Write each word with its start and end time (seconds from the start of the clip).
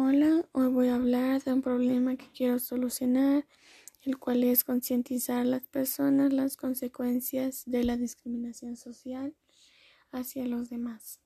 Hola, 0.00 0.48
hoy 0.52 0.68
voy 0.68 0.86
a 0.86 0.94
hablar 0.94 1.42
de 1.42 1.52
un 1.52 1.60
problema 1.60 2.14
que 2.14 2.30
quiero 2.32 2.60
solucionar, 2.60 3.44
el 4.02 4.16
cual 4.16 4.44
es 4.44 4.62
concientizar 4.62 5.38
a 5.38 5.44
las 5.44 5.66
personas 5.66 6.32
las 6.32 6.56
consecuencias 6.56 7.64
de 7.66 7.82
la 7.82 7.96
discriminación 7.96 8.76
social 8.76 9.34
hacia 10.12 10.46
los 10.46 10.70
demás. 10.70 11.20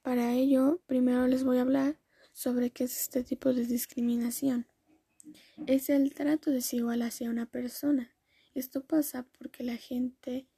Para 0.00 0.32
ello, 0.32 0.80
primero 0.86 1.26
les 1.26 1.44
voy 1.44 1.58
a 1.58 1.60
hablar 1.60 2.00
sobre 2.32 2.70
qué 2.70 2.84
es 2.84 3.02
este 3.02 3.22
tipo 3.22 3.52
de 3.52 3.66
discriminación. 3.66 4.66
Es 5.66 5.90
el 5.90 6.14
trato 6.14 6.50
desigual 6.50 7.02
hacia 7.02 7.28
una 7.28 7.44
persona. 7.44 8.16
Esto 8.54 8.86
pasa 8.86 9.26
porque 9.38 9.62
la 9.62 9.76
gente 9.76 10.48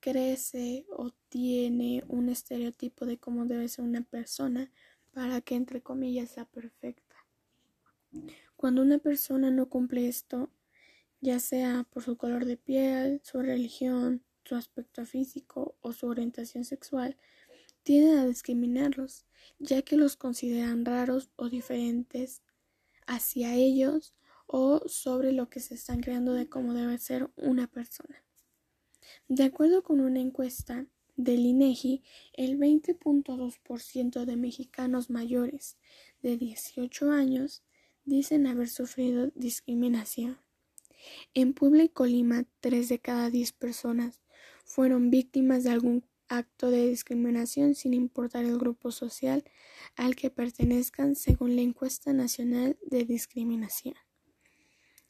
crece 0.00 0.84
o 0.90 1.12
tiene 1.28 2.02
un 2.08 2.28
estereotipo 2.28 3.06
de 3.06 3.18
cómo 3.18 3.46
debe 3.46 3.68
ser 3.68 3.84
una 3.84 4.02
persona 4.02 4.72
para 5.16 5.40
que 5.40 5.54
entre 5.54 5.80
comillas 5.80 6.28
sea 6.28 6.44
perfecta. 6.44 7.16
Cuando 8.54 8.82
una 8.82 8.98
persona 8.98 9.50
no 9.50 9.70
cumple 9.70 10.08
esto, 10.08 10.50
ya 11.22 11.40
sea 11.40 11.86
por 11.90 12.02
su 12.02 12.18
color 12.18 12.44
de 12.44 12.58
piel, 12.58 13.22
su 13.24 13.40
religión, 13.40 14.22
su 14.44 14.56
aspecto 14.56 15.06
físico 15.06 15.74
o 15.80 15.94
su 15.94 16.06
orientación 16.06 16.66
sexual, 16.66 17.16
tienden 17.82 18.18
a 18.18 18.26
discriminarlos, 18.26 19.24
ya 19.58 19.80
que 19.80 19.96
los 19.96 20.16
consideran 20.16 20.84
raros 20.84 21.30
o 21.36 21.48
diferentes 21.48 22.42
hacia 23.06 23.54
ellos 23.54 24.14
o 24.46 24.82
sobre 24.86 25.32
lo 25.32 25.48
que 25.48 25.60
se 25.60 25.76
están 25.76 26.00
creando 26.00 26.34
de 26.34 26.50
cómo 26.50 26.74
debe 26.74 26.98
ser 26.98 27.30
una 27.36 27.68
persona. 27.68 28.22
De 29.28 29.44
acuerdo 29.44 29.82
con 29.82 30.00
una 30.02 30.20
encuesta, 30.20 30.84
del 31.16 31.40
INEGI, 31.40 32.02
el 32.32 32.58
20.2% 32.58 34.24
de 34.24 34.36
mexicanos 34.36 35.10
mayores 35.10 35.78
de 36.22 36.36
18 36.36 37.10
años 37.10 37.62
dicen 38.04 38.46
haber 38.46 38.68
sufrido 38.68 39.30
discriminación. 39.34 40.38
En 41.34 41.54
Puebla 41.54 41.84
y 41.84 41.88
Colima, 41.88 42.44
3 42.60 42.88
de 42.88 42.98
cada 42.98 43.30
10 43.30 43.52
personas 43.52 44.22
fueron 44.64 45.10
víctimas 45.10 45.64
de 45.64 45.70
algún 45.70 46.04
acto 46.28 46.70
de 46.70 46.88
discriminación 46.88 47.74
sin 47.74 47.94
importar 47.94 48.44
el 48.44 48.58
grupo 48.58 48.90
social 48.90 49.44
al 49.94 50.16
que 50.16 50.30
pertenezcan 50.30 51.14
según 51.14 51.56
la 51.56 51.62
encuesta 51.62 52.12
nacional 52.12 52.76
de 52.82 53.04
discriminación. 53.04 53.94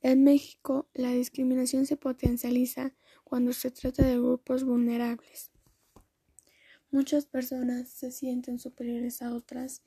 En 0.00 0.22
México, 0.22 0.88
la 0.94 1.10
discriminación 1.10 1.86
se 1.86 1.96
potencializa 1.96 2.94
cuando 3.24 3.52
se 3.52 3.70
trata 3.70 4.06
de 4.06 4.18
grupos 4.18 4.64
vulnerables, 4.64 5.50
Muchas 6.90 7.26
personas 7.26 7.90
se 7.90 8.10
sienten 8.10 8.58
superiores 8.58 9.20
a 9.20 9.34
otras 9.34 9.82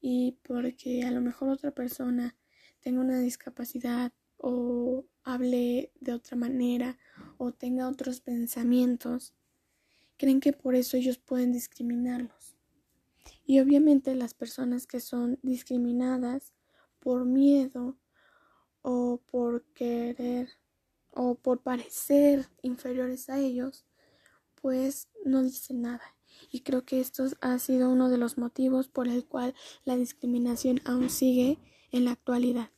y 0.00 0.38
porque 0.42 1.02
a 1.02 1.10
lo 1.10 1.20
mejor 1.20 1.50
otra 1.50 1.70
persona 1.70 2.34
tenga 2.80 3.02
una 3.02 3.18
discapacidad 3.18 4.12
o 4.38 5.04
hable 5.22 5.92
de 6.00 6.12
otra 6.14 6.34
manera 6.34 6.96
o 7.36 7.52
tenga 7.52 7.88
otros 7.88 8.20
pensamientos, 8.20 9.34
creen 10.16 10.40
que 10.40 10.54
por 10.54 10.74
eso 10.74 10.96
ellos 10.96 11.18
pueden 11.18 11.52
discriminarlos. 11.52 12.56
Y 13.44 13.60
obviamente 13.60 14.14
las 14.14 14.32
personas 14.32 14.86
que 14.86 15.00
son 15.00 15.38
discriminadas 15.42 16.54
por 17.00 17.26
miedo 17.26 17.98
o 18.80 19.20
por 19.30 19.62
querer 19.74 20.48
o 21.10 21.34
por 21.34 21.60
parecer 21.60 22.48
inferiores 22.62 23.28
a 23.28 23.38
ellos, 23.40 23.84
pues 24.54 25.08
no 25.24 25.42
dicen 25.42 25.82
nada 25.82 26.15
y 26.50 26.60
creo 26.60 26.84
que 26.84 27.00
esto 27.00 27.24
ha 27.40 27.58
sido 27.58 27.90
uno 27.90 28.08
de 28.08 28.18
los 28.18 28.38
motivos 28.38 28.88
por 28.88 29.08
el 29.08 29.24
cual 29.24 29.54
la 29.84 29.96
discriminación 29.96 30.80
aún 30.84 31.10
sigue 31.10 31.58
en 31.92 32.04
la 32.04 32.12
actualidad. 32.12 32.70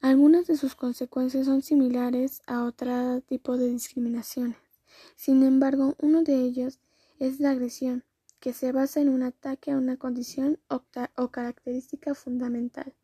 Algunas 0.00 0.46
de 0.46 0.56
sus 0.56 0.74
consecuencias 0.74 1.46
son 1.46 1.62
similares 1.62 2.40
a 2.46 2.64
otro 2.64 3.20
tipo 3.20 3.58
de 3.58 3.68
discriminaciones. 3.68 4.56
Sin 5.14 5.42
embargo, 5.42 5.94
uno 5.98 6.22
de 6.22 6.40
ellos 6.42 6.78
es 7.18 7.38
la 7.38 7.50
agresión, 7.50 8.04
que 8.40 8.54
se 8.54 8.72
basa 8.72 9.00
en 9.00 9.10
un 9.10 9.22
ataque 9.22 9.70
a 9.70 9.76
una 9.76 9.98
condición 9.98 10.58
o, 10.68 10.82
o 11.16 11.28
característica 11.30 12.14
fundamental 12.14 12.94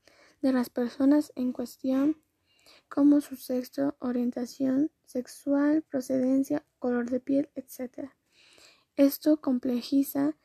de 0.40 0.52
las 0.52 0.70
personas 0.70 1.32
en 1.36 1.52
cuestión, 1.52 2.16
como 2.88 3.20
su 3.20 3.36
sexo, 3.36 3.94
orientación 3.98 4.90
sexual, 5.04 5.82
procedencia, 5.82 6.64
color 6.78 7.10
de 7.10 7.20
piel, 7.20 7.50
etc. 7.54 8.10
Esto 8.96 9.42
complejiza 9.42 10.36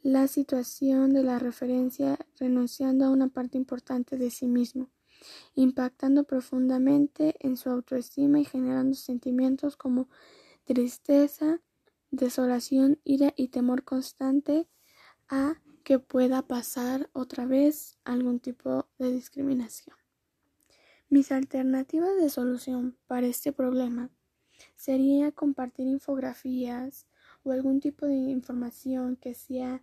la 0.00 0.28
situación 0.28 1.12
de 1.12 1.24
la 1.24 1.40
referencia 1.40 2.16
renunciando 2.38 3.04
a 3.04 3.10
una 3.10 3.26
parte 3.26 3.58
importante 3.58 4.16
de 4.16 4.30
sí 4.30 4.46
mismo, 4.46 4.90
impactando 5.56 6.22
profundamente 6.22 7.34
en 7.40 7.56
su 7.56 7.68
autoestima 7.68 8.38
y 8.38 8.44
generando 8.44 8.94
sentimientos 8.94 9.76
como 9.76 10.08
tristeza, 10.64 11.60
desolación, 12.12 13.00
ira 13.02 13.32
y 13.36 13.48
temor 13.48 13.82
constante 13.82 14.68
a 15.28 15.60
que 15.82 15.98
pueda 15.98 16.42
pasar 16.42 17.10
otra 17.12 17.44
vez 17.44 17.98
algún 18.04 18.38
tipo 18.38 18.86
de 18.98 19.10
discriminación. 19.10 19.96
Mis 21.08 21.32
alternativas 21.32 22.16
de 22.20 22.30
solución 22.30 22.96
para 23.08 23.26
este 23.26 23.52
problema 23.52 24.10
sería 24.76 25.32
compartir 25.32 25.88
infografías, 25.88 27.08
o 27.46 27.52
algún 27.52 27.80
tipo 27.80 28.06
de 28.06 28.14
información 28.14 29.16
que 29.16 29.34
sea 29.34 29.82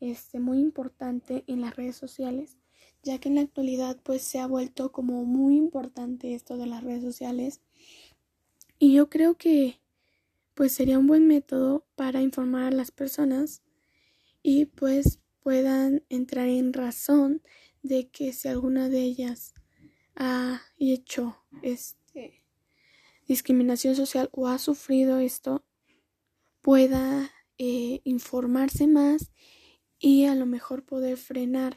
este, 0.00 0.40
muy 0.40 0.58
importante 0.58 1.44
en 1.46 1.60
las 1.60 1.76
redes 1.76 1.96
sociales, 1.96 2.56
ya 3.02 3.18
que 3.18 3.28
en 3.28 3.36
la 3.36 3.42
actualidad 3.42 3.98
pues 4.02 4.22
se 4.22 4.38
ha 4.38 4.46
vuelto 4.46 4.92
como 4.92 5.24
muy 5.24 5.56
importante 5.56 6.34
esto 6.34 6.56
de 6.56 6.66
las 6.66 6.82
redes 6.82 7.02
sociales. 7.02 7.60
Y 8.78 8.94
yo 8.94 9.10
creo 9.10 9.36
que 9.36 9.80
pues 10.54 10.72
sería 10.72 10.98
un 10.98 11.06
buen 11.06 11.26
método 11.26 11.86
para 11.96 12.22
informar 12.22 12.64
a 12.64 12.70
las 12.70 12.90
personas 12.90 13.62
y 14.42 14.66
pues 14.66 15.20
puedan 15.42 16.02
entrar 16.08 16.48
en 16.48 16.72
razón 16.72 17.42
de 17.82 18.08
que 18.08 18.32
si 18.32 18.48
alguna 18.48 18.88
de 18.88 19.00
ellas 19.00 19.54
ha 20.16 20.60
hecho 20.78 21.36
este 21.62 22.42
discriminación 23.26 23.94
social 23.94 24.28
o 24.32 24.48
ha 24.48 24.58
sufrido 24.58 25.18
esto 25.18 25.64
pueda 26.62 27.30
eh, 27.58 28.00
informarse 28.04 28.86
más 28.86 29.30
y 29.98 30.24
a 30.24 30.34
lo 30.34 30.46
mejor 30.46 30.84
poder 30.84 31.16
frenar 31.16 31.76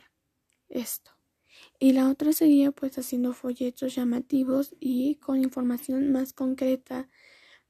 esto. 0.70 1.12
Y 1.80 1.94
la 1.94 2.10
otra 2.10 2.34
sería 2.34 2.72
pues 2.72 2.98
haciendo 2.98 3.34
folletos 3.34 3.96
llamativos 3.96 4.76
y 4.80 5.16
con 5.16 5.42
información 5.44 6.12
más 6.12 6.34
concreta 6.34 7.10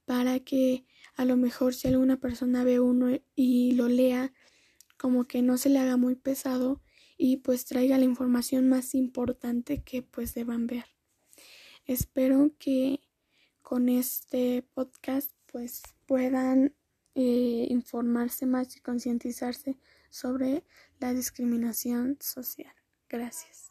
para 0.04 0.40
que 0.40 0.86
a 1.16 1.24
lo 1.24 1.36
mejor 1.36 1.74
si 1.74 1.88
alguna 1.88 2.18
persona 2.18 2.64
ve 2.64 2.80
uno 2.80 3.18
y 3.34 3.72
lo 3.72 3.88
lea 3.88 4.32
como 4.96 5.24
que 5.24 5.42
no 5.42 5.58
se 5.58 5.68
le 5.68 5.78
haga 5.78 5.96
muy 5.96 6.14
pesado 6.14 6.82
y 7.16 7.38
pues 7.38 7.64
traiga 7.64 7.98
la 7.98 8.04
información 8.04 8.68
más 8.68 8.94
importante 8.94 9.82
que 9.82 10.02
pues 10.02 10.34
deban 10.34 10.66
ver. 10.66 10.86
Espero 11.86 12.52
que 12.58 13.00
con 13.62 13.88
este 13.88 14.62
podcast 14.74 15.32
pues 15.46 15.82
puedan 16.06 16.74
eh, 17.14 17.66
informarse 17.70 18.46
más 18.46 18.76
y 18.76 18.80
concientizarse 18.80 19.78
sobre 20.10 20.64
la 21.00 21.12
discriminación 21.14 22.16
social. 22.20 22.74
Gracias. 23.08 23.63